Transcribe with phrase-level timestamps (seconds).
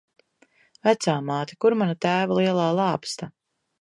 [0.87, 3.33] Vecāmāte, kur mana tēva lielā lāpsta?